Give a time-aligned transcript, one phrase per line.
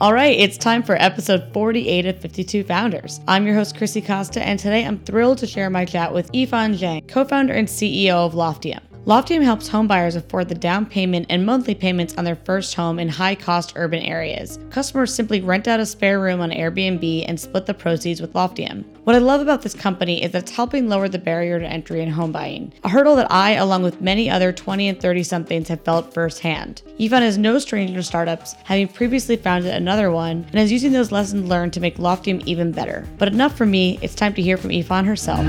[0.00, 3.20] All right, it's time for episode 48 of 52 Founders.
[3.28, 6.76] I'm your host, Chrissy Costa, and today I'm thrilled to share my chat with Yifan
[6.76, 8.80] Zhang, co founder and CEO of Loftium.
[9.06, 13.06] Loftium helps homebuyers afford the down payment and monthly payments on their first home in
[13.06, 14.58] high cost urban areas.
[14.70, 18.82] Customers simply rent out a spare room on Airbnb and split the proceeds with Loftium.
[19.04, 22.00] What I love about this company is that it's helping lower the barrier to entry
[22.00, 25.68] in home buying, a hurdle that I, along with many other 20 and 30 somethings,
[25.68, 26.80] have felt firsthand.
[26.98, 31.12] Yifan is no stranger to startups, having previously founded another one, and is using those
[31.12, 33.06] lessons learned to make Loftium even better.
[33.18, 35.44] But enough for me, it's time to hear from Yifan herself.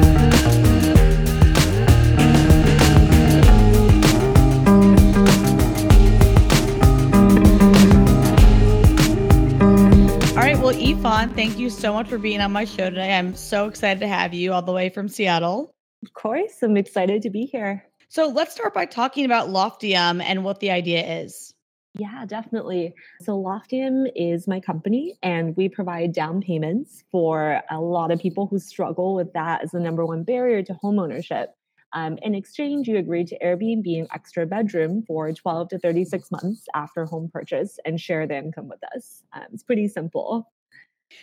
[10.75, 13.13] Yifan, thank you so much for being on my show today.
[13.13, 15.73] I'm so excited to have you all the way from Seattle.
[16.03, 17.85] Of course, I'm excited to be here.
[18.09, 21.54] So let's start by talking about Loftium and what the idea is.
[21.97, 22.93] Yeah, definitely.
[23.21, 28.47] So Loftium is my company, and we provide down payments for a lot of people
[28.47, 31.47] who struggle with that as the number one barrier to homeownership.
[31.93, 36.65] Um, in exchange, you agree to Airbnb an extra bedroom for 12 to 36 months
[36.75, 39.23] after home purchase and share the income with us.
[39.31, 40.51] Um, it's pretty simple.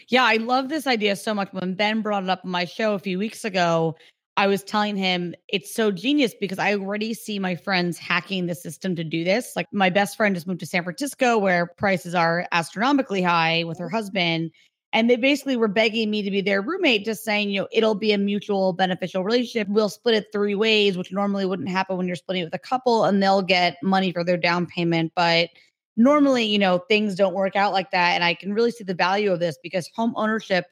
[0.09, 1.51] Yeah, I love this idea so much.
[1.53, 3.97] When Ben brought it up on my show a few weeks ago,
[4.37, 8.55] I was telling him it's so genius because I already see my friends hacking the
[8.55, 9.53] system to do this.
[9.55, 13.79] Like my best friend just moved to San Francisco where prices are astronomically high with
[13.79, 14.51] her husband.
[14.95, 17.95] And they basically were begging me to be their roommate, just saying, you know, it'll
[17.95, 19.69] be a mutual beneficial relationship.
[19.69, 22.59] We'll split it three ways, which normally wouldn't happen when you're splitting it with a
[22.59, 25.13] couple, and they'll get money for their down payment.
[25.17, 25.49] But
[25.97, 28.13] normally, you know, things don't work out like that.
[28.13, 30.67] And I can really see the value of this because home ownership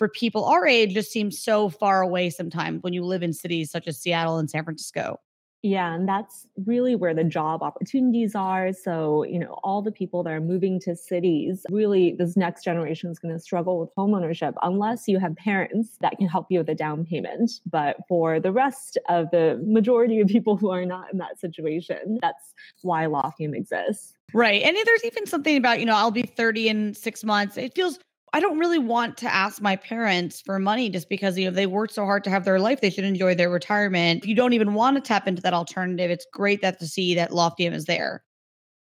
[0.00, 3.70] for people our age just seems so far away sometimes when you live in cities
[3.70, 5.20] such as Seattle and San Francisco.
[5.62, 8.72] Yeah, and that's really where the job opportunities are.
[8.72, 13.10] So, you know, all the people that are moving to cities, really, this next generation
[13.10, 16.70] is going to struggle with homeownership unless you have parents that can help you with
[16.70, 17.50] a down payment.
[17.70, 22.20] But for the rest of the majority of people who are not in that situation,
[22.22, 24.14] that's why Loftium exists.
[24.32, 24.62] Right.
[24.62, 27.58] And there's even something about, you know, I'll be 30 in six months.
[27.58, 27.98] It feels,
[28.32, 31.66] I don't really want to ask my parents for money just because, you know, they
[31.66, 32.80] worked so hard to have their life.
[32.80, 34.22] They should enjoy their retirement.
[34.22, 37.14] If you don't even want to tap into that alternative, it's great that to see
[37.16, 38.22] that Loftium is there.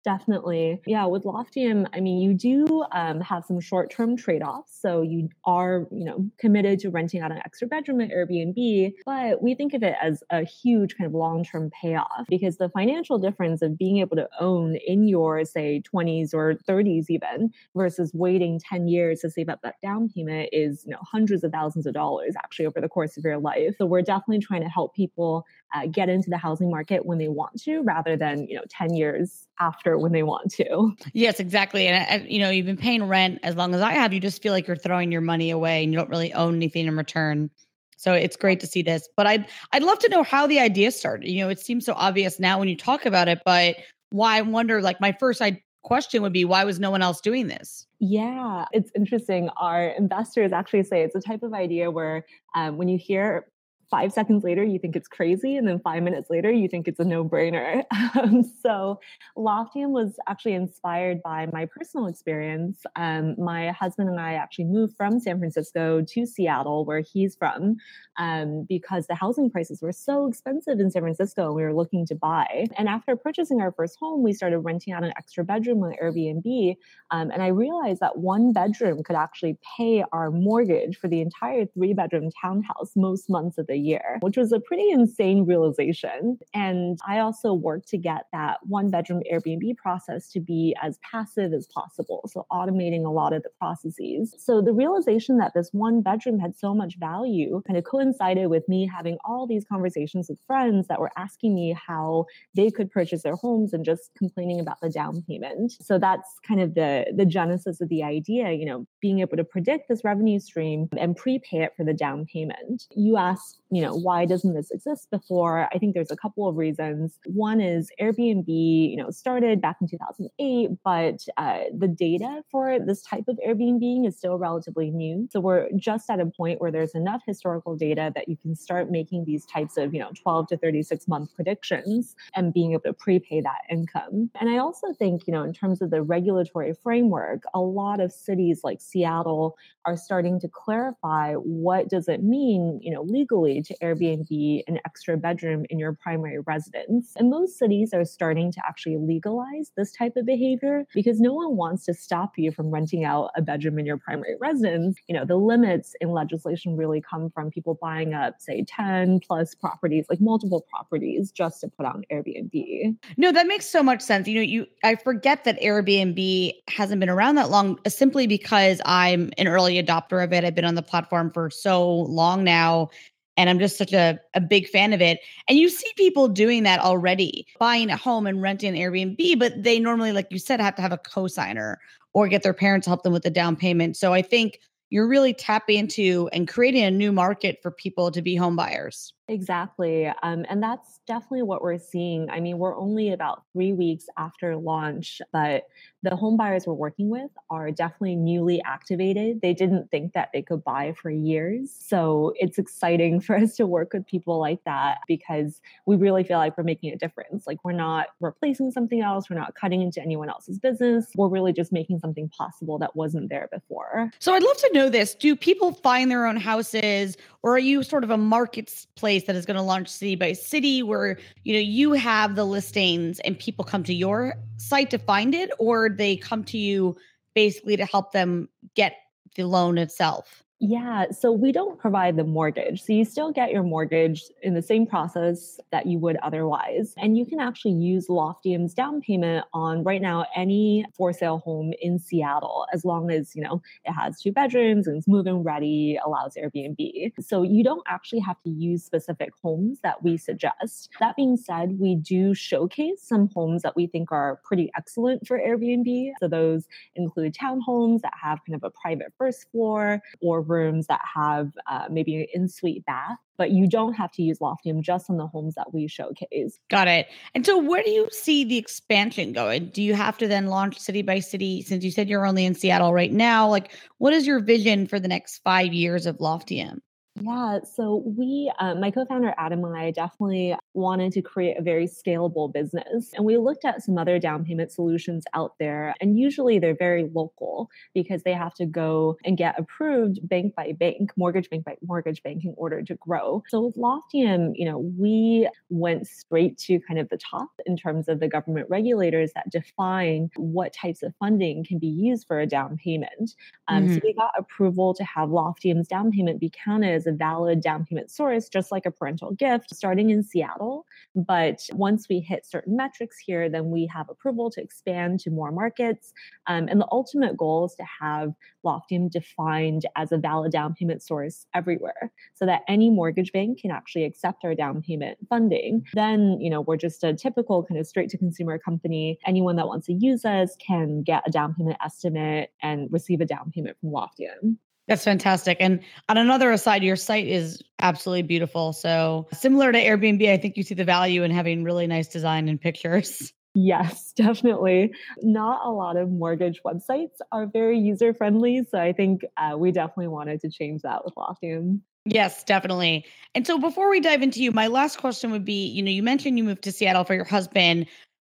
[0.04, 0.82] Definitely.
[0.86, 4.78] Yeah, with Loftium, I mean, you do um, have some short-term trade-offs.
[4.82, 9.42] So you are, you know, committed to renting out an extra bedroom at Airbnb, but
[9.42, 13.62] we think of it as a huge kind of long-term payoff because the financial difference
[13.62, 18.90] of being able to own in your, say, 20s or 30s even versus waiting 10
[18.90, 22.34] years to save up that down payment is, you know, hundreds of thousands of dollars
[22.44, 23.76] actually over the course of your life.
[23.78, 27.28] So we're definitely trying to help people uh, get into the housing market when they
[27.28, 30.92] want to rather than, you know, 10 years after when they want to.
[31.14, 31.88] Yes, exactly.
[31.88, 34.14] And, and, you know, you've been paying rent as long as I have.
[34.14, 36.86] You just feel like you're throwing your money away and you don't really own anything
[36.86, 37.50] in return.
[37.98, 39.08] So it's great to see this.
[39.16, 41.30] But I'd I'd love to know how the idea started.
[41.30, 43.78] You know, it seems so obvious now when you talk about it, but
[44.10, 47.22] why I wonder like my first I question would be why was no one else
[47.22, 47.86] doing this?
[48.00, 49.50] Yeah, it's interesting.
[49.58, 52.26] Our investors actually say it's a type of idea where
[52.56, 53.48] um, when you hear
[53.94, 57.00] five seconds later you think it's crazy and then five minutes later you think it's
[57.00, 57.84] a no-brainer.
[58.16, 59.00] Um, so
[59.36, 62.84] loftium was actually inspired by my personal experience.
[62.96, 67.78] Um, my husband and i actually moved from san francisco to seattle where he's from
[68.18, 72.06] um, because the housing prices were so expensive in san francisco and we were looking
[72.08, 72.68] to buy.
[72.78, 76.76] And after purchasing our first home we started renting out an extra bedroom on airbnb
[77.12, 81.66] um, and i realized that one bedroom could actually pay our mortgage for the entire
[81.66, 86.38] three bedroom townhouse most months of the year, which was a pretty insane realization.
[86.54, 91.54] And I also worked to get that one bedroom Airbnb process to be as passive
[91.54, 92.30] as possible.
[92.32, 94.36] So automating a lot of the processes.
[94.38, 98.68] So the realization that this one bedroom had so much value kind of coincided with
[98.68, 103.24] me having all these conversations with friends that were asking me how they could purchase
[103.24, 105.74] their homes and just complaining about the down payment.
[105.82, 109.44] So that's kind of the the genesis of the idea, you know, being able to
[109.44, 112.88] predict this revenue stream and prepay it for the down payment.
[112.96, 115.68] You asked you know, why doesn't this exist before?
[115.74, 117.20] I think there's a couple of reasons.
[117.26, 123.02] One is Airbnb, you know, started back in 2008, but uh, the data for this
[123.02, 125.28] type of Airbnb is still relatively new.
[125.32, 128.92] So we're just at a point where there's enough historical data that you can start
[128.92, 132.94] making these types of, you know, 12 to 36 month predictions and being able to
[132.94, 134.30] prepay that income.
[134.40, 138.12] And I also think, you know, in terms of the regulatory framework, a lot of
[138.12, 143.76] cities like Seattle are starting to clarify what does it mean, you know, legally to
[143.82, 147.14] Airbnb an extra bedroom in your primary residence.
[147.18, 151.56] And most cities are starting to actually legalize this type of behavior because no one
[151.56, 154.98] wants to stop you from renting out a bedroom in your primary residence.
[155.08, 159.56] You know, the limits in legislation really come from people buying up, say, 10 plus
[159.56, 162.98] properties, like multiple properties, just to put on Airbnb.
[163.18, 164.28] No, that makes so much sense.
[164.28, 168.82] You know, you I forget that Airbnb hasn't been around that long uh, simply because
[168.86, 170.44] I'm an early adopter of it.
[170.44, 172.90] I've been on the platform for so long now
[173.38, 175.20] and I'm just such a, a big fan of it.
[175.48, 179.62] And you see people doing that already, buying a home and renting an Airbnb, but
[179.62, 181.78] they normally, like you said, have to have a cosigner
[182.14, 183.98] or get their parents to help them with the down payment.
[183.98, 184.60] So I think
[184.90, 189.12] you're really tapping into and creating a new market for people to be home buyers.
[189.30, 190.08] Exactly.
[190.22, 192.30] Um, and that's definitely what we're seeing.
[192.30, 195.64] I mean, we're only about three weeks after launch, but
[196.02, 199.42] the home buyers we're working with are definitely newly activated.
[199.42, 201.74] They didn't think that they could buy for years.
[201.80, 206.38] So it's exciting for us to work with people like that because we really feel
[206.38, 207.48] like we're making a difference.
[207.48, 211.08] Like we're not replacing something else, we're not cutting into anyone else's business.
[211.16, 214.12] We're really just making something possible that wasn't there before.
[214.20, 215.16] So I'd love to know this.
[215.16, 219.46] Do people find their own houses or are you sort of a marketplace that is
[219.46, 223.64] going to launch city by city where you know you have the listings and people
[223.64, 226.96] come to your site to find it or they come to you
[227.36, 228.96] basically to help them get
[229.36, 232.84] the loan itself yeah, so we don't provide the mortgage.
[232.84, 236.94] So you still get your mortgage in the same process that you would otherwise.
[236.98, 241.74] And you can actually use Loftium's down payment on right now any for sale home
[241.82, 246.00] in Seattle, as long as, you know, it has two bedrooms and it's move-in ready,
[246.06, 247.12] allows Airbnb.
[247.20, 250.92] So you don't actually have to use specific homes that we suggest.
[251.02, 255.38] That being said, we do showcase some homes that we think are pretty excellent for
[255.38, 256.12] Airbnb.
[256.22, 261.02] So those include townhomes that have kind of a private first floor or rooms that
[261.16, 265.10] have uh, maybe an in suite bath, but you don't have to use Loftium just
[265.10, 266.60] on the homes that we showcase.
[266.70, 267.08] Got it.
[267.36, 269.68] And so, where do you see the expansion going?
[269.68, 272.56] Do you have to then launch city by city since you said you're only in
[272.56, 273.50] Seattle right now?
[273.50, 276.80] Like, what is your vision for the next five years of Loftium?
[277.22, 281.62] Yeah, so we, uh, my co founder Adam and I definitely wanted to create a
[281.62, 283.12] very scalable business.
[283.14, 285.94] And we looked at some other down payment solutions out there.
[286.02, 290.72] And usually they're very local because they have to go and get approved bank by
[290.72, 293.44] bank, mortgage bank by mortgage bank in order to grow.
[293.48, 298.08] So with Loftium, you know, we went straight to kind of the top in terms
[298.08, 302.48] of the government regulators that define what types of funding can be used for a
[302.48, 303.36] down payment.
[303.68, 303.94] Um, mm-hmm.
[303.94, 308.12] So we got approval to have Loftium's down payment be counted a valid down payment
[308.12, 310.86] source, just like a parental gift, starting in Seattle.
[311.16, 315.52] But once we hit certain metrics here, then we have approval to expand to more
[315.52, 316.14] markets.
[316.48, 318.34] Um, and the ultimate goal is to have
[318.66, 323.72] Loftium defined as a valid down payment source everywhere so that any mortgage bank can
[323.72, 325.86] actually accept our down payment funding.
[325.94, 329.20] Then, you know, we're just a typical kind of straight to consumer company.
[329.26, 333.26] Anyone that wants to use us can get a down payment estimate and receive a
[333.26, 334.58] down payment from Loftium.
[334.88, 335.58] That's fantastic.
[335.60, 338.74] And on another aside, your site is absolutely beautiful.
[338.74, 342.48] So, similar to Airbnb, I think you see the value in having really nice design
[342.50, 343.34] and pictures.
[343.56, 344.96] Yes, definitely.
[345.22, 348.64] Not a lot of mortgage websites are very user friendly.
[348.68, 351.82] So, I think uh, we definitely wanted to change that with Loftium.
[352.06, 353.06] Yes, definitely.
[353.36, 356.02] And so, before we dive into you, my last question would be you know, you
[356.02, 357.86] mentioned you moved to Seattle for your husband,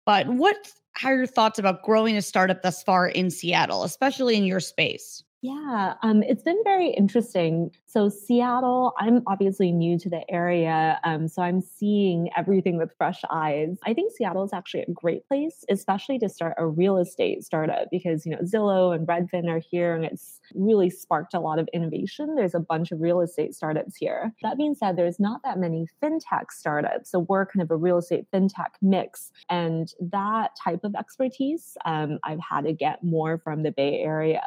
[0.08, 0.58] but what
[1.04, 5.24] are your thoughts about growing a startup thus far in Seattle, especially in your space?
[5.44, 7.72] Yeah, um, it's been very interesting.
[7.88, 11.00] So, Seattle, I'm obviously new to the area.
[11.04, 13.80] Um, so, I'm seeing everything with fresh eyes.
[13.84, 17.88] I think Seattle is actually a great place, especially to start a real estate startup
[17.90, 21.68] because, you know, Zillow and Redfin are here and it's really sparked a lot of
[21.74, 22.36] innovation.
[22.36, 24.36] There's a bunch of real estate startups here.
[24.44, 27.10] That being said, there's not that many fintech startups.
[27.10, 29.32] So, we're kind of a real estate fintech mix.
[29.50, 34.44] And that type of expertise, um, I've had to get more from the Bay Area.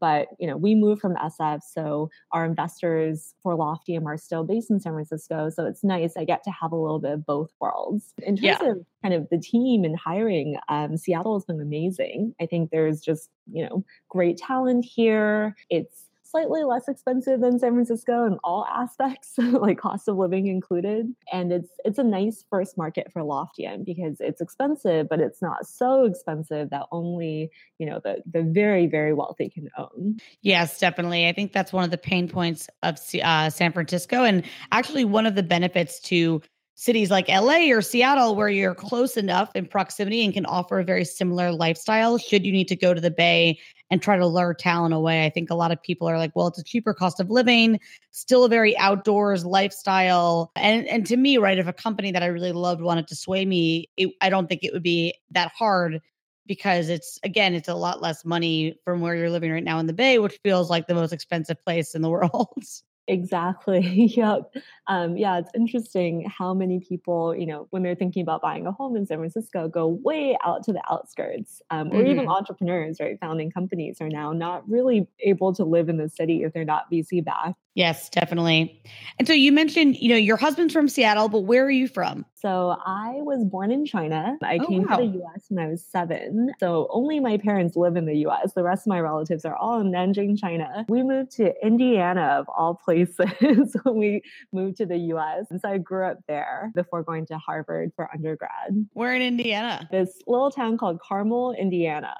[0.00, 4.70] But you know, we moved from SF, so our investors for Loftium are still based
[4.70, 5.50] in San Francisco.
[5.50, 6.16] So it's nice.
[6.16, 8.12] I get to have a little bit of both worlds.
[8.18, 8.70] In terms yeah.
[8.70, 12.34] of kind of the team and hiring, um, Seattle has been amazing.
[12.40, 15.54] I think there's just you know great talent here.
[15.70, 21.14] It's slightly less expensive than San Francisco in all aspects, like cost of living included.
[21.32, 25.66] And it's it's a nice first market for Loftium because it's expensive, but it's not
[25.66, 30.18] so expensive that only, you know, the the very, very wealthy can own.
[30.42, 31.28] Yes, definitely.
[31.28, 34.24] I think that's one of the pain points of uh, San Francisco.
[34.24, 36.42] And actually one of the benefits to
[36.78, 40.84] cities like LA or Seattle where you're close enough in proximity and can offer a
[40.84, 43.58] very similar lifestyle should you need to go to the Bay
[43.90, 45.26] and try to lure talent away.
[45.26, 47.80] I think a lot of people are like, well, it's a cheaper cost of living,
[48.12, 50.52] still a very outdoors lifestyle.
[50.54, 53.44] And and to me, right, if a company that I really loved wanted to sway
[53.44, 56.00] me, it, I don't think it would be that hard
[56.46, 59.88] because it's again, it's a lot less money from where you're living right now in
[59.88, 62.62] the Bay, which feels like the most expensive place in the world.
[63.08, 63.80] Exactly.
[64.16, 64.54] yep.
[64.88, 68.72] Um, yeah, it's interesting how many people, you know, when they're thinking about buying a
[68.72, 72.10] home in San Francisco, go way out to the outskirts, um, or mm-hmm.
[72.10, 73.18] even entrepreneurs, right?
[73.20, 76.90] Founding companies are now not really able to live in the city if they're not
[76.90, 77.58] VC backed.
[77.78, 78.82] Yes, definitely.
[79.20, 82.24] And so you mentioned, you know, your husband's from Seattle, but where are you from?
[82.34, 84.36] So I was born in China.
[84.42, 84.96] I oh, came wow.
[84.96, 86.50] to the US when I was seven.
[86.58, 88.52] So only my parents live in the US.
[88.54, 90.86] The rest of my relatives are all in Nanjing, China.
[90.88, 93.16] We moved to Indiana, of all places,
[93.84, 95.46] when we moved to the US.
[95.50, 98.86] And so I grew up there before going to Harvard for undergrad.
[98.92, 99.88] Where in Indiana?
[99.90, 102.14] This little town called Carmel, Indiana.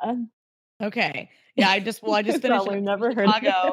[0.83, 1.31] Okay.
[1.57, 3.51] Yeah, I just well, I just finished Probably never Chicago.
[3.51, 3.73] heard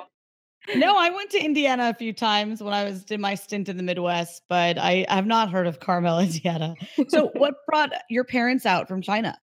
[0.73, 3.77] no, I went to Indiana a few times when I was in my stint in
[3.77, 6.75] the Midwest, but I, I have not heard of Carmel, Indiana.
[7.07, 9.37] So, what brought your parents out from China?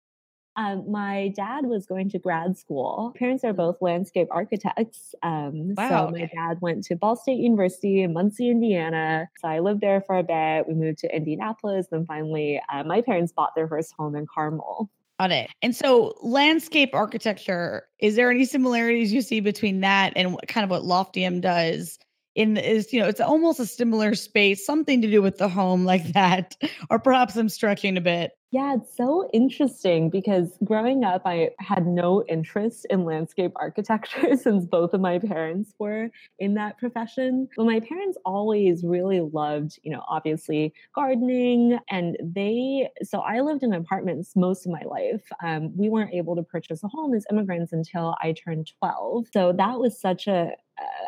[0.57, 3.15] Um, my dad was going to grad school.
[3.19, 5.15] Parents are both landscape architects.
[5.23, 6.23] Um, wow, so okay.
[6.23, 9.29] my dad went to Ball State University in Muncie, Indiana.
[9.41, 10.69] So I lived there for a bit.
[10.69, 11.87] We moved to Indianapolis.
[11.91, 14.91] Then finally, uh, my parents bought their first home in Carmel.
[15.19, 15.51] Got it.
[15.63, 20.65] And so, landscape architecture, is there any similarities you see between that and what, kind
[20.65, 21.99] of what Loftium does?
[22.35, 25.85] In is you know, it's almost a similar space, something to do with the home
[25.85, 26.57] like that,
[26.91, 28.33] or perhaps I'm stretching a bit.
[28.53, 34.67] Yeah, it's so interesting because growing up, I had no interest in landscape architecture since
[34.67, 37.49] both of my parents were in that profession.
[37.57, 41.79] But my parents always really loved, you know, obviously gardening.
[41.91, 45.23] And they, so I lived in apartments most of my life.
[45.43, 49.29] Um, we weren't able to purchase a home as immigrants until I turned 12.
[49.33, 50.51] So that was such a,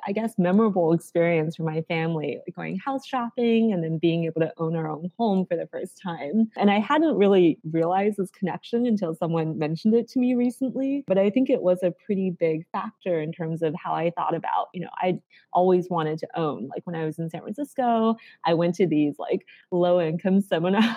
[0.07, 4.41] I guess, memorable experience for my family, like going house shopping and then being able
[4.43, 6.51] to own our own home for the first time.
[6.57, 7.34] And I hadn't really
[7.71, 11.05] realized this connection until someone mentioned it to me recently.
[11.07, 14.35] But I think it was a pretty big factor in terms of how I thought
[14.35, 15.19] about, you know, I
[15.53, 16.69] always wanted to own.
[16.69, 20.97] Like when I was in San Francisco, I went to these like low income seminars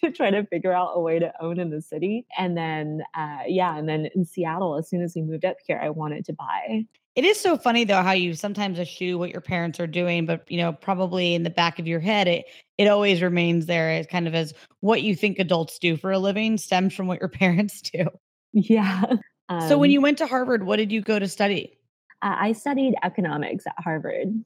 [0.00, 2.26] to try to figure out a way to own in the city.
[2.36, 5.80] And then, uh, yeah, and then in Seattle, as soon as we moved up here,
[5.82, 6.86] I wanted to buy.
[7.16, 10.48] It is so funny though how you sometimes eschew what your parents are doing, but
[10.50, 12.46] you know, probably in the back of your head, it
[12.78, 16.18] it always remains there as kind of as what you think adults do for a
[16.18, 18.06] living stems from what your parents do.
[18.52, 19.04] Yeah.
[19.48, 21.76] Um, so when um you went to Harvard, what did you go to study?
[22.22, 24.44] Uh, I studied economics at Harvard.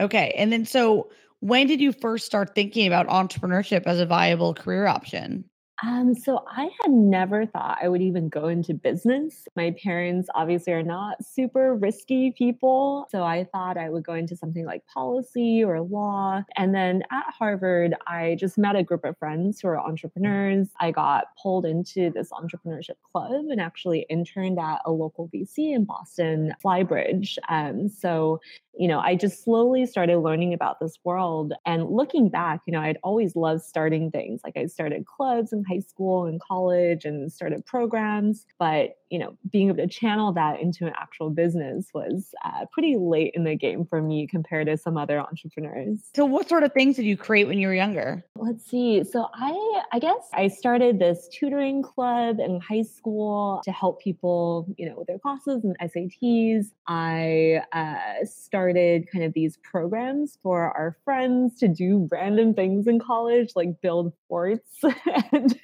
[0.00, 0.32] Okay.
[0.36, 4.86] And then so when did you first start thinking about entrepreneurship as a viable career
[4.86, 5.44] option?
[5.84, 9.46] Um, so I had never thought I would even go into business.
[9.54, 13.06] My parents obviously are not super risky people.
[13.10, 16.42] So I thought I would go into something like policy or law.
[16.56, 20.68] And then at Harvard, I just met a group of friends who are entrepreneurs.
[20.80, 25.84] I got pulled into this entrepreneurship club and actually interned at a local VC in
[25.84, 27.38] Boston, Flybridge.
[27.48, 28.40] Um, so
[28.78, 31.52] you know, I just slowly started learning about this world.
[31.66, 34.40] And looking back, you know, I'd always loved starting things.
[34.44, 38.46] Like I started clubs in high school and college and started programs.
[38.58, 42.96] But you know, being able to channel that into an actual business was uh, pretty
[42.98, 45.98] late in the game for me compared to some other entrepreneurs.
[46.14, 48.24] So, what sort of things did you create when you were younger?
[48.36, 49.04] Let's see.
[49.04, 54.66] So, I I guess I started this tutoring club in high school to help people,
[54.76, 56.66] you know, with their classes and SATs.
[56.86, 62.98] I uh, started kind of these programs for our friends to do random things in
[62.98, 64.82] college, like build forts
[65.32, 65.58] and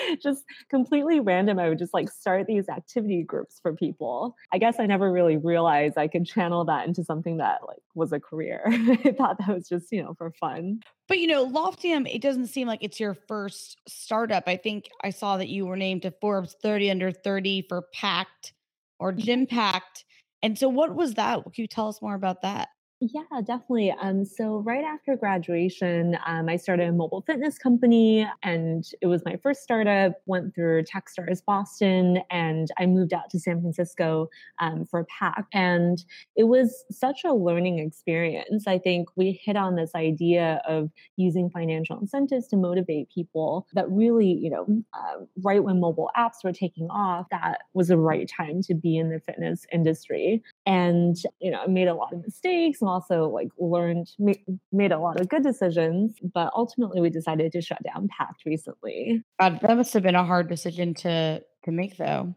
[0.22, 1.58] just completely random.
[1.58, 4.34] I would just like start these activity groups for people.
[4.52, 8.12] I guess I never really realized I could channel that into something that like was
[8.12, 8.62] a career.
[8.66, 10.80] I thought that was just, you know, for fun.
[11.08, 14.44] But you know, Loftium, it doesn't seem like it's your first startup.
[14.46, 18.52] I think I saw that you were named to Forbes 30 under 30 for Pact
[18.98, 20.04] or Gym Pact.
[20.42, 21.42] And so what was that?
[21.44, 22.68] Can you tell us more about that?
[23.04, 23.90] Yeah, definitely.
[24.00, 29.24] Um, so right after graduation, um, I started a mobile fitness company, and it was
[29.24, 30.20] my first startup.
[30.26, 34.28] Went through TechStars Boston, and I moved out to San Francisco
[34.60, 35.48] um, for Pact.
[35.52, 36.04] And
[36.36, 38.68] it was such a learning experience.
[38.68, 43.66] I think we hit on this idea of using financial incentives to motivate people.
[43.74, 47.98] That really, you know, uh, right when mobile apps were taking off, that was the
[47.98, 50.40] right time to be in the fitness industry.
[50.66, 52.80] And you know, I made a lot of mistakes.
[52.92, 57.82] Also like learned made a lot of good decisions but ultimately we decided to shut
[57.82, 62.34] down pact recently God, that must have been a hard decision to to make though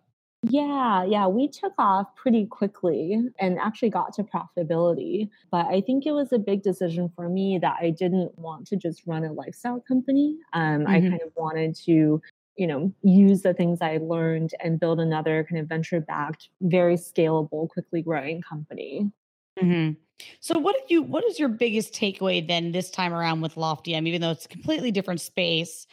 [0.52, 5.30] yeah, yeah, we took off pretty quickly and actually got to profitability.
[5.52, 8.76] But I think it was a big decision for me that I didn't want to
[8.76, 10.38] just run a lifestyle company.
[10.54, 10.88] Um, mm-hmm.
[10.88, 12.22] I kind of wanted to
[12.58, 16.96] you know use the things i learned and build another kind of venture backed very
[16.96, 19.12] scalable quickly growing company
[19.62, 19.92] mm-hmm.
[20.40, 24.08] So what did you what is your biggest takeaway then this time around with loftium
[24.08, 25.88] even though it's a completely different space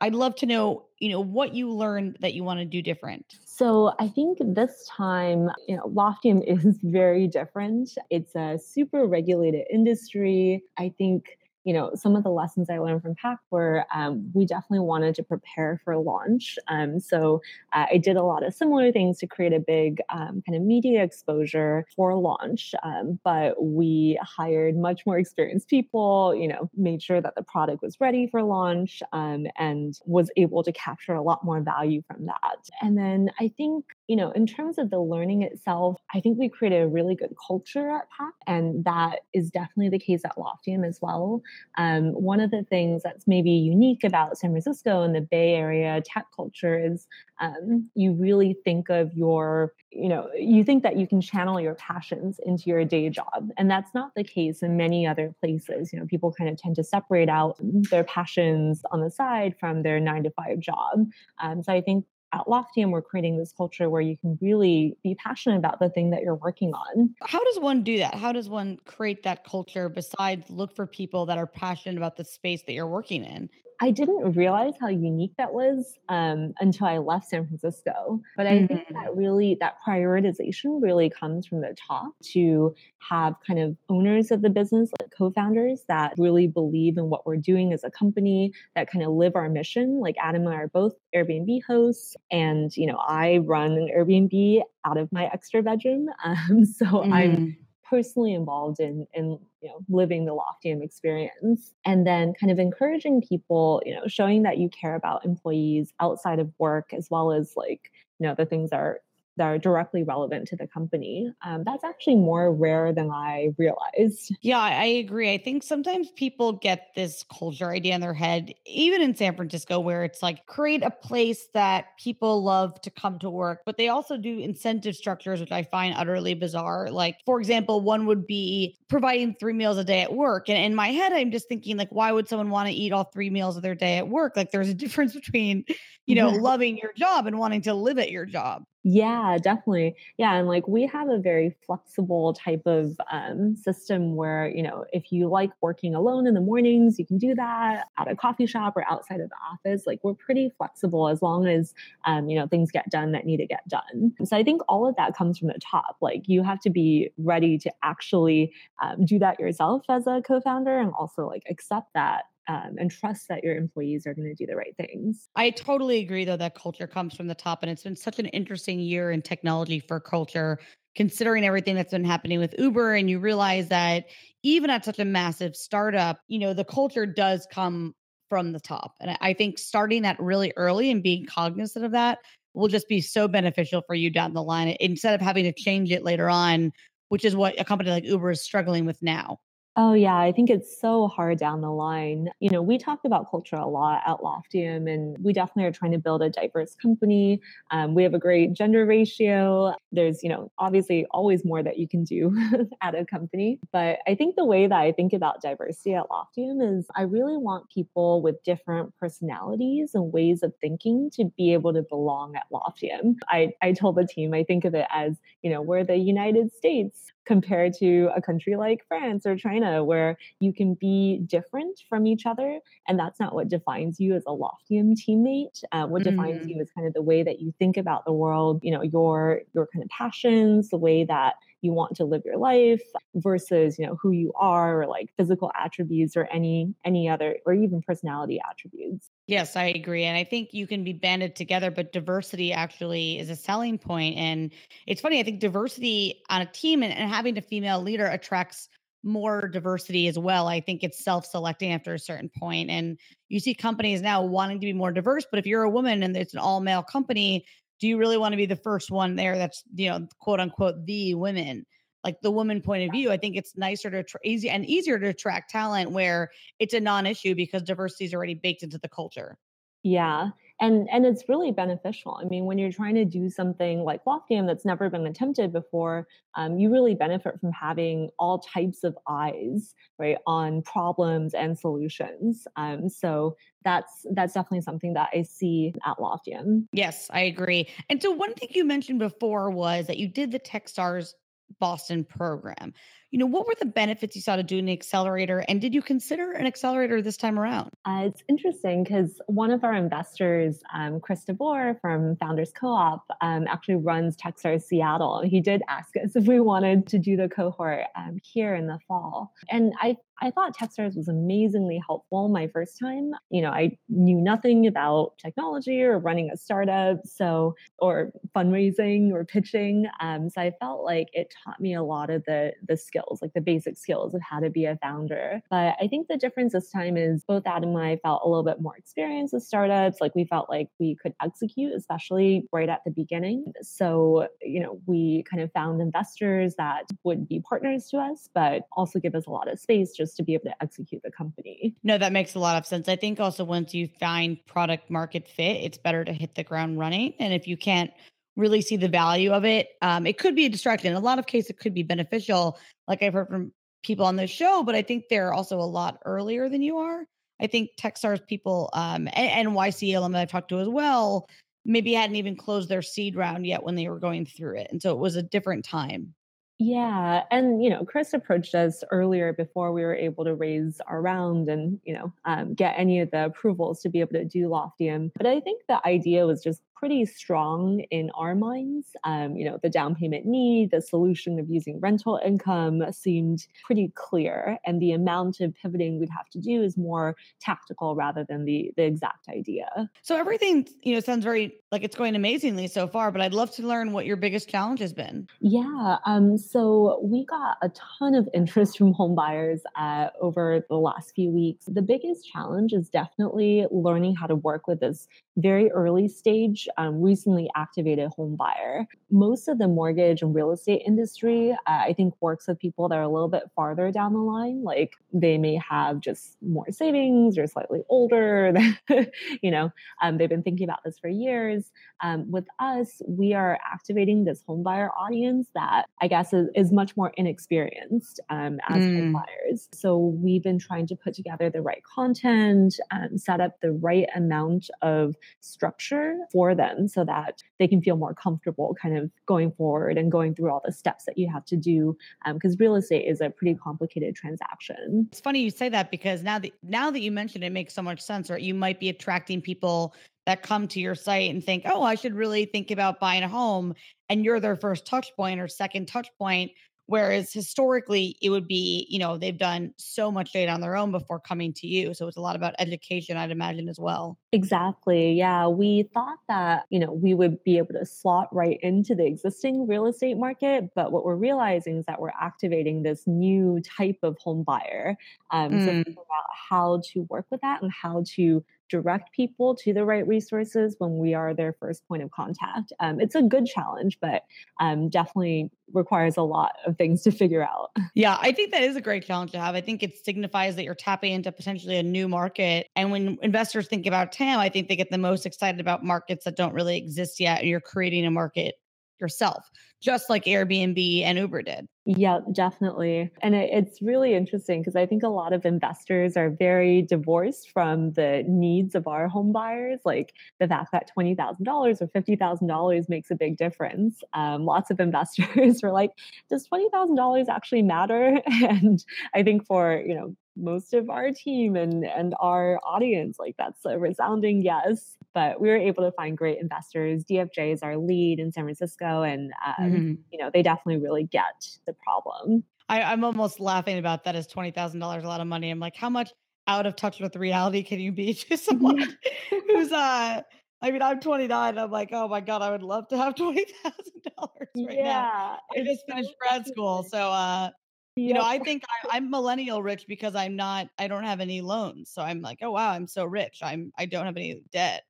[0.00, 3.24] I'd love to know, you know, what you learned that you want to do different.
[3.44, 7.90] So I think this time, you know, Loftium is very different.
[8.10, 10.62] It's a super regulated industry.
[10.78, 14.46] I think you know, some of the lessons I learned from Pact were um, we
[14.46, 16.58] definitely wanted to prepare for launch.
[16.68, 17.42] Um, so
[17.72, 20.62] uh, I did a lot of similar things to create a big um, kind of
[20.62, 22.72] media exposure for launch.
[22.84, 27.82] Um, but we hired much more experienced people, you know, made sure that the product
[27.82, 32.26] was ready for launch um, and was able to capture a lot more value from
[32.26, 32.60] that.
[32.80, 36.48] And then I think, you know, in terms of the learning itself, I think we
[36.48, 38.36] created a really good culture at Pact.
[38.46, 41.42] And that is definitely the case at Loftium as well.
[41.76, 46.00] Um, one of the things that's maybe unique about San Francisco and the Bay Area
[46.04, 47.08] tech culture is
[47.40, 51.74] um, you really think of your, you know, you think that you can channel your
[51.74, 53.50] passions into your day job.
[53.58, 55.92] And that's not the case in many other places.
[55.92, 59.82] You know, people kind of tend to separate out their passions on the side from
[59.82, 61.06] their nine to five job.
[61.40, 62.04] Um, so I think
[62.36, 66.10] at Loftium, we're creating this culture where you can really be passionate about the thing
[66.10, 67.14] that you're working on.
[67.22, 68.14] How does one do that?
[68.14, 72.24] How does one create that culture besides look for people that are passionate about the
[72.24, 73.48] space that you're working in?
[73.80, 78.20] I didn't realize how unique that was um, until I left San Francisco.
[78.36, 78.66] But I mm-hmm.
[78.66, 79.18] think that mm-hmm.
[79.18, 82.74] really, that prioritization really comes from the top to
[83.08, 87.26] have kind of owners of the business, like co founders that really believe in what
[87.26, 90.00] we're doing as a company, that kind of live our mission.
[90.00, 94.62] Like Adam and I are both Airbnb hosts, and, you know, I run an Airbnb
[94.84, 96.08] out of my extra bedroom.
[96.26, 97.12] Um, so mm-hmm.
[97.12, 97.56] I'm
[97.88, 101.74] personally involved in in you know living the loftium experience.
[101.84, 106.38] And then kind of encouraging people you know showing that you care about employees outside
[106.38, 109.00] of work as well as like you know the things that are
[109.36, 111.30] that are directly relevant to the company.
[111.44, 114.34] Um, that's actually more rare than I realized.
[114.40, 115.32] Yeah, I agree.
[115.32, 119.78] I think sometimes people get this culture idea in their head, even in San Francisco,
[119.80, 123.88] where it's like create a place that people love to come to work, but they
[123.88, 126.90] also do incentive structures, which I find utterly bizarre.
[126.90, 130.48] Like, for example, one would be providing three meals a day at work.
[130.48, 133.04] And in my head, I'm just thinking, like, why would someone want to eat all
[133.04, 134.36] three meals of their day at work?
[134.36, 135.64] Like, there's a difference between,
[136.06, 138.64] you know, loving your job and wanting to live at your job.
[138.88, 139.96] Yeah, definitely.
[140.16, 140.34] Yeah.
[140.34, 145.10] And like we have a very flexible type of um, system where, you know, if
[145.10, 148.74] you like working alone in the mornings, you can do that at a coffee shop
[148.76, 149.88] or outside of the office.
[149.88, 153.38] Like we're pretty flexible as long as, um, you know, things get done that need
[153.38, 154.12] to get done.
[154.24, 155.96] So I think all of that comes from the top.
[156.00, 160.40] Like you have to be ready to actually um, do that yourself as a co
[160.40, 164.34] founder and also like accept that um, and trust that your employees are going to
[164.34, 165.28] do the right things.
[165.34, 167.62] I totally agree, though, that culture comes from the top.
[167.62, 170.58] And it's been such an interesting year in technology for culture,
[170.94, 172.94] considering everything that's been happening with Uber.
[172.94, 174.06] And you realize that
[174.42, 177.94] even at such a massive startup, you know, the culture does come
[178.28, 178.94] from the top.
[179.00, 182.18] And I think starting that really early and being cognizant of that
[182.54, 185.92] will just be so beneficial for you down the line instead of having to change
[185.92, 186.72] it later on,
[187.08, 189.38] which is what a company like Uber is struggling with now.
[189.78, 190.16] Oh, yeah.
[190.16, 192.30] I think it's so hard down the line.
[192.40, 195.92] You know, we talk about culture a lot at Loftium, and we definitely are trying
[195.92, 197.42] to build a diverse company.
[197.70, 199.74] Um, we have a great gender ratio.
[199.92, 202.34] There's, you know, obviously always more that you can do
[202.80, 203.58] at a company.
[203.70, 207.36] But I think the way that I think about diversity at Loftium is I really
[207.36, 212.44] want people with different personalities and ways of thinking to be able to belong at
[212.50, 213.16] Loftium.
[213.28, 216.50] I, I told the team, I think of it as, you know, we're the United
[216.54, 222.06] States compared to a country like France or China, where you can be different from
[222.06, 222.60] each other.
[222.88, 225.62] And that's not what defines you as a Loftium teammate.
[225.72, 226.10] Uh, what mm.
[226.10, 228.82] defines you is kind of the way that you think about the world, you know,
[228.82, 232.82] your your kind of passions, the way that you want to live your life
[233.14, 237.54] versus, you know, who you are or like physical attributes or any any other or
[237.54, 239.10] even personality attributes.
[239.26, 240.04] Yes, I agree.
[240.04, 244.16] And I think you can be banded together, but diversity actually is a selling point.
[244.16, 244.52] And
[244.86, 248.68] it's funny, I think diversity on a team and, and having a female leader attracts
[249.02, 250.48] more diversity as well.
[250.48, 252.70] I think it's self selecting after a certain point.
[252.70, 256.02] And you see companies now wanting to be more diverse, but if you're a woman
[256.02, 257.46] and it's an all male company,
[257.80, 260.86] do you really want to be the first one there that's, you know, quote unquote,
[260.86, 261.66] the women?
[262.06, 263.10] like the woman point of view.
[263.10, 266.78] I think it's nicer to tr- easy and easier to attract talent where it's a
[266.78, 269.36] non-issue because diversity is already baked into the culture.
[269.82, 270.28] Yeah.
[270.60, 272.18] And and it's really beneficial.
[272.20, 276.06] I mean, when you're trying to do something like Loftium that's never been attempted before,
[276.34, 282.46] um, you really benefit from having all types of eyes, right, on problems and solutions.
[282.56, 286.66] Um, so that's that's definitely something that I see at Loftium.
[286.72, 287.68] Yes, I agree.
[287.90, 291.12] And so one thing you mentioned before was that you did the TechStars
[291.60, 292.74] Boston program.
[293.10, 295.44] You know, what were the benefits you saw to doing the accelerator?
[295.46, 297.70] And did you consider an accelerator this time around?
[297.84, 303.46] Uh, it's interesting because one of our investors, um, Chris DeVore from Founders Co-op, um,
[303.48, 305.22] actually runs Techstars Seattle.
[305.24, 308.78] He did ask us if we wanted to do the cohort um, here in the
[308.88, 309.32] fall.
[309.50, 313.10] And I I thought Techstars was amazingly helpful my first time.
[313.30, 319.24] You know, I knew nothing about technology or running a startup, so or fundraising or
[319.24, 319.86] pitching.
[320.00, 323.32] Um, so I felt like it taught me a lot of the the skills, like
[323.34, 325.42] the basic skills of how to be a founder.
[325.50, 328.44] But I think the difference this time is both Adam and I felt a little
[328.44, 330.00] bit more experience with startups.
[330.00, 333.52] Like we felt like we could execute, especially right at the beginning.
[333.62, 338.62] So you know, we kind of found investors that would be partners to us, but
[338.72, 341.74] also give us a lot of space just to be able to execute the company.
[341.82, 342.88] No, that makes a lot of sense.
[342.88, 346.78] I think also once you find product market fit, it's better to hit the ground
[346.78, 347.14] running.
[347.18, 347.90] And if you can't
[348.36, 350.90] really see the value of it, um, it could be a distraction.
[350.90, 352.58] In a lot of cases, it could be beneficial.
[352.86, 355.98] Like I've heard from people on the show, but I think they're also a lot
[356.04, 357.04] earlier than you are.
[357.40, 361.28] I think Techstars people um, and, YC alum I've talked to as well
[361.66, 364.68] maybe hadn't even closed their seed round yet when they were going through it.
[364.70, 366.14] And so it was a different time.
[366.58, 371.02] Yeah, and you know, Chris approached us earlier before we were able to raise our
[371.02, 374.48] round and you know um, get any of the approvals to be able to do
[374.48, 375.10] Loftium.
[375.16, 378.88] But I think the idea was just pretty strong in our minds.
[379.04, 383.92] Um, you know, the down payment need, the solution of using rental income seemed pretty
[383.94, 388.44] clear, and the amount of pivoting we'd have to do is more tactical rather than
[388.44, 389.90] the the exact idea.
[390.02, 393.10] So everything, you know, sounds very like it's going amazingly so far.
[393.10, 395.26] But I'd love to learn what your biggest challenge has been.
[395.40, 400.76] Yeah, um, so we got a ton of interest from home buyers uh, over the
[400.76, 401.66] last few weeks.
[401.66, 407.00] The biggest challenge is definitely learning how to work with this very early stage, um,
[407.00, 408.86] recently activated home buyer.
[409.10, 412.96] Most of the mortgage and real estate industry, uh, I think, works with people that
[412.96, 414.62] are a little bit farther down the line.
[414.62, 418.52] Like they may have just more savings or slightly older.
[419.42, 419.70] you know,
[420.02, 421.70] um, they've been thinking about this for years.
[422.02, 426.72] Um, with us, we are activating this home buyer audience that I guess is, is
[426.72, 428.98] much more inexperienced um, as mm.
[428.98, 429.68] home buyers.
[429.72, 434.06] So we've been trying to put together the right content, um, set up the right
[434.14, 439.52] amount of structure for them so that they can feel more comfortable kind of going
[439.52, 441.96] forward and going through all the steps that you have to do
[442.32, 445.08] because um, real estate is a pretty complicated transaction.
[445.10, 447.74] It's funny you say that because now that now that you mentioned it, it makes
[447.74, 448.40] so much sense right?
[448.40, 449.94] You might be attracting people
[450.26, 453.28] that come to your site and think oh i should really think about buying a
[453.28, 453.72] home
[454.08, 456.50] and you're their first touch point or second touch point
[456.86, 460.92] Whereas historically, it would be, you know, they've done so much data on their own
[460.92, 461.94] before coming to you.
[461.94, 464.18] So it's a lot about education, I'd imagine, as well.
[464.32, 465.12] Exactly.
[465.14, 465.48] Yeah.
[465.48, 469.66] We thought that, you know, we would be able to slot right into the existing
[469.66, 470.70] real estate market.
[470.74, 474.96] But what we're realizing is that we're activating this new type of home buyer.
[475.32, 475.64] Um, mm.
[475.64, 480.06] So, about how to work with that and how to direct people to the right
[480.06, 482.72] resources when we are their first point of contact.
[482.80, 484.24] Um, it's a good challenge, but
[484.60, 487.70] um, definitely requires a lot of things to figure out.
[487.94, 489.54] Yeah, I think that is a great challenge to have.
[489.54, 492.68] I think it signifies that you're tapping into potentially a new market.
[492.76, 496.26] And when investors think about TAM, I think they get the most excited about markets
[496.26, 497.46] that don't really exist yet.
[497.46, 498.56] You're creating a market
[499.00, 501.68] yourself, just like Airbnb and Uber did.
[501.84, 503.12] Yeah, definitely.
[503.22, 507.52] And it, it's really interesting because I think a lot of investors are very divorced
[507.52, 511.46] from the needs of our home buyers, like the fact that $20,000
[511.80, 514.02] or $50,000 makes a big difference.
[514.14, 515.92] Um, lots of investors were like,
[516.28, 518.20] does $20,000 actually matter?
[518.46, 523.34] And I think for, you know, most of our team and and our audience like
[523.38, 527.76] that's a resounding yes but we were able to find great investors dfj is our
[527.76, 529.94] lead in san francisco and um, mm-hmm.
[530.12, 534.28] you know they definitely really get the problem I, i'm almost laughing about that as
[534.28, 536.12] $20000 a lot of money i'm like how much
[536.46, 538.96] out of touch with reality can you be to someone
[539.30, 540.20] who's uh
[540.62, 541.58] I mean, I'm 29.
[541.58, 544.84] I'm like, oh my god, I would love to have twenty thousand dollars right yeah,
[544.84, 545.38] now.
[545.54, 547.50] I just finished grad school, so uh,
[547.96, 551.40] you know, I think I, am millennial rich because I'm not, I don't have any
[551.40, 551.90] loans.
[551.90, 553.40] So I'm like, oh wow, I'm so rich.
[553.42, 554.82] I'm, I don't have any debt.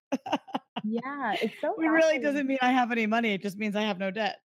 [0.85, 1.75] yeah, it's so.
[1.81, 3.33] it really doesn't mean I have any money.
[3.33, 4.39] It just means I have no debt.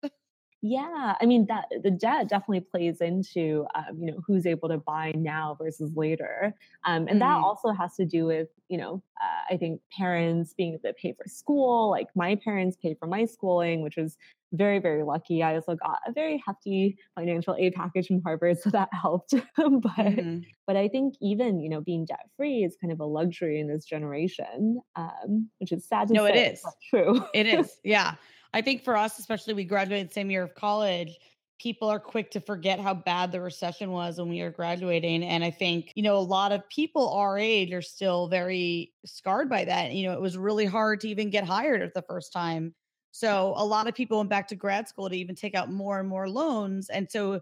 [0.63, 4.78] Yeah, I mean that the debt definitely plays into um, you know who's able to
[4.78, 6.54] buy now versus later,
[6.86, 7.43] um, and that Mm.
[7.43, 11.13] also has to do with you know uh, I think parents being able to pay
[11.13, 11.89] for school.
[11.89, 14.17] Like my parents paid for my schooling, which was
[14.54, 15.41] very very lucky.
[15.41, 19.34] I also got a very hefty financial aid package from Harvard, so that helped.
[19.58, 20.43] but Mhm.
[20.67, 23.67] but I think even you know being debt free is kind of a luxury in
[23.67, 26.62] this generation, um, which is sad to No, it say, is.
[26.63, 27.26] but true.
[27.34, 27.80] It is.
[27.84, 28.13] Yeah.
[28.54, 31.18] I think for us, especially we graduated the same year of college,
[31.60, 35.24] people are quick to forget how bad the recession was when we were graduating.
[35.24, 39.48] And I think, you know, a lot of people our age are still very scarred
[39.48, 39.92] by that.
[39.92, 42.74] You know, it was really hard to even get hired at the first time.
[43.12, 46.00] So a lot of people went back to grad school to even take out more
[46.00, 46.90] and more loans.
[46.90, 47.42] And so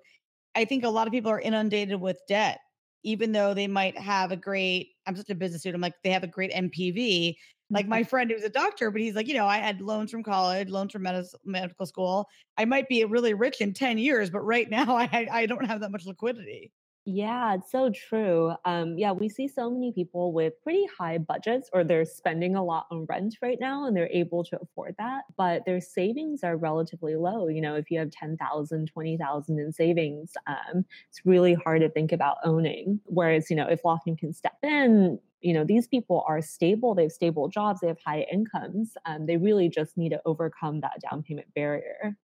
[0.55, 2.59] I think a lot of people are inundated with debt,
[3.03, 6.09] even though they might have a great, I'm such a business student, I'm like, they
[6.09, 7.37] have a great NPV.
[7.71, 8.09] Like my mm-hmm.
[8.09, 10.91] friend who's a doctor, but he's like, you know, I had loans from college, loans
[10.91, 12.27] from medis- medical school.
[12.57, 15.81] I might be really rich in 10 years, but right now I, I don't have
[15.81, 16.71] that much liquidity.
[17.11, 18.51] Yeah, it's so true.
[18.65, 22.63] Um, yeah, we see so many people with pretty high budgets, or they're spending a
[22.63, 26.57] lot on rent right now and they're able to afford that, but their savings are
[26.57, 27.47] relatively low.
[27.47, 32.11] You know, if you have 10,000, 20,000 in savings, um, it's really hard to think
[32.11, 32.99] about owning.
[33.05, 37.03] Whereas, you know, if Loftium can step in, you know, these people are stable, they
[37.03, 38.97] have stable jobs, they have high incomes.
[39.05, 42.17] Um, they really just need to overcome that down payment barrier.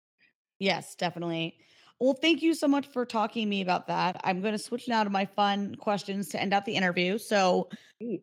[0.58, 1.58] Yes, definitely.
[2.02, 4.20] Well, thank you so much for talking to me about that.
[4.24, 7.16] I'm going to switch now to my fun questions to end out the interview.
[7.16, 7.68] So,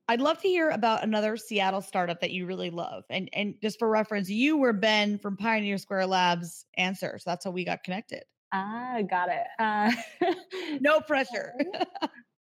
[0.09, 3.05] I'd love to hear about another Seattle startup that you really love.
[3.09, 7.17] And and just for reference, you were Ben from Pioneer Square Labs answer.
[7.19, 8.23] So that's how we got connected.
[8.51, 9.47] Ah, got it.
[9.57, 9.93] Uh,
[10.81, 11.53] No pressure.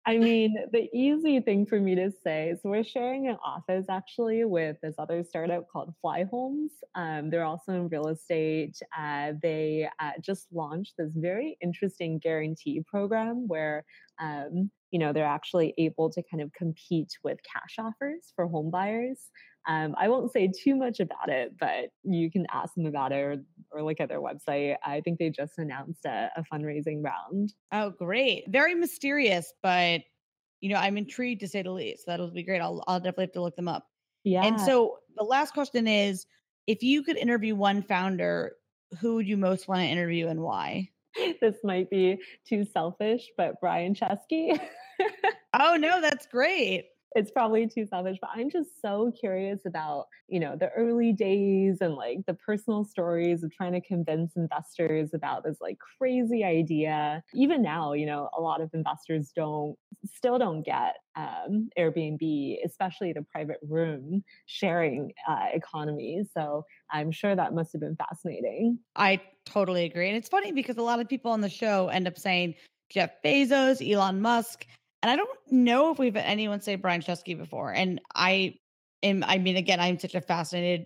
[0.08, 4.46] I mean, the easy thing for me to say is we're sharing an office actually
[4.46, 6.72] with this other startup called Fly Homes.
[6.96, 8.80] Um, they're also in real estate.
[8.98, 13.84] Uh, they uh, just launched this very interesting guarantee program where,
[14.22, 18.72] um, you know, they're actually able to kind of compete with cash offers for home
[18.72, 19.20] buyers.
[19.68, 23.18] Um, I won't say too much about it, but you can ask them about it
[23.18, 23.36] or,
[23.72, 24.76] or look at their website.
[24.86, 27.54] I think they just announced a, a fundraising round.
[27.72, 28.46] oh, great.
[28.48, 30.02] Very mysterious, but
[30.62, 32.06] you know, I'm intrigued to say the least.
[32.08, 32.62] That'll be great.
[32.62, 33.88] I'll I'll definitely have to look them up.
[34.24, 34.44] Yeah.
[34.46, 36.26] And so the last question is
[36.66, 38.54] if you could interview one founder,
[39.00, 40.90] who would you most want to interview and why?
[41.42, 44.60] this might be too selfish, but Brian Chesky.
[45.60, 46.86] Oh no, that's great.
[47.18, 51.78] It's probably too selfish, but I'm just so curious about, you know, the early days
[51.82, 57.24] and like the personal stories of trying to convince investors about this like crazy idea.
[57.34, 59.76] Even now, you know, a lot of investors don't
[60.06, 66.24] still don't get um, Airbnb, especially the private room sharing uh, economy.
[66.32, 68.78] So I'm sure that must have been fascinating.
[68.96, 70.08] I totally agree.
[70.08, 72.54] And it's funny because a lot of people on the show end up saying
[72.92, 74.68] Jeff Bezos, Elon Musk.
[75.04, 77.72] And I don't know if we've had anyone say Brian Chesky before.
[77.72, 78.56] And I
[79.04, 80.86] am, I mean, again, I'm such a fascinated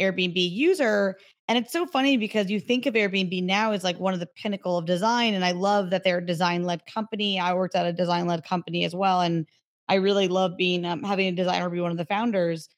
[0.00, 1.16] Airbnb user.
[1.46, 4.26] And it's so funny because you think of Airbnb now as like one of the
[4.26, 5.34] pinnacle of design.
[5.34, 7.38] And I love that they're a design led company.
[7.38, 9.20] I worked at a design led company as well.
[9.20, 9.46] And
[9.88, 12.68] I really love being, um, having a designer be one of the founders.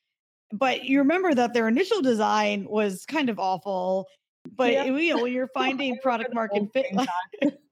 [0.52, 4.08] But you remember that their initial design was kind of awful.
[4.56, 4.84] But Yeah.
[4.84, 7.08] you know, when you're finding product market fit, like.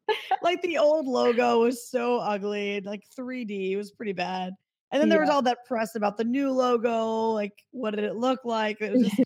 [0.42, 4.52] like the old logo was so ugly, like 3D, it was pretty bad.
[4.90, 8.16] And then there was all that press about the new logo, like what did it
[8.16, 8.80] look like?
[8.80, 9.20] It was just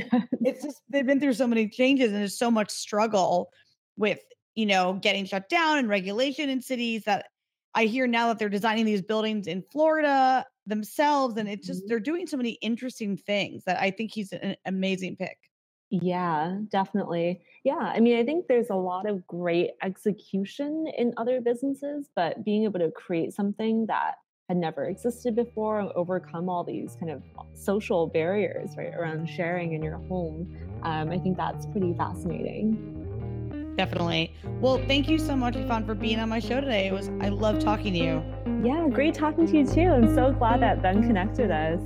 [0.44, 3.50] it's just they've been through so many changes and there's so much struggle
[3.96, 4.20] with,
[4.54, 7.26] you know, getting shut down and regulation in cities that
[7.74, 11.88] I hear now that they're designing these buildings in Florida themselves and it's just Mhm.
[11.88, 15.47] they're doing so many interesting things that I think he's an amazing pick.
[15.90, 17.40] Yeah, definitely.
[17.64, 22.44] Yeah, I mean, I think there's a lot of great execution in other businesses, but
[22.44, 24.16] being able to create something that
[24.48, 27.22] had never existed before and overcome all these kind of
[27.54, 33.74] social barriers, right, around sharing in your home, um, I think that's pretty fascinating.
[33.76, 34.34] Definitely.
[34.60, 36.88] Well, thank you so much, Yifan, for being on my show today.
[36.88, 38.22] It was I love talking to you.
[38.66, 39.88] Yeah, great talking to you too.
[39.88, 41.80] I'm so glad that Ben connected us.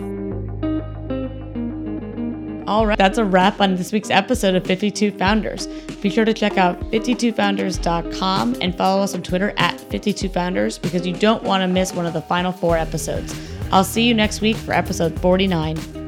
[2.66, 5.66] All right, that's a wrap on this week's episode of 52 Founders.
[6.00, 11.14] Be sure to check out 52founders.com and follow us on Twitter at 52founders because you
[11.14, 13.34] don't want to miss one of the final four episodes.
[13.72, 16.01] I'll see you next week for episode 49.